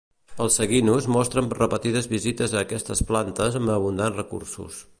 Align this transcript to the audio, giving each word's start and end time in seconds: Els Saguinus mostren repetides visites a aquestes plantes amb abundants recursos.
Els 0.43 0.55
Saguinus 0.59 1.07
mostren 1.15 1.49
repetides 1.59 2.09
visites 2.13 2.55
a 2.55 2.59
aquestes 2.63 3.05
plantes 3.11 3.59
amb 3.61 3.75
abundants 3.75 4.19
recursos. 4.23 4.81